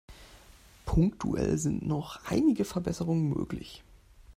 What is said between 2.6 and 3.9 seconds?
Verbesserungen möglich.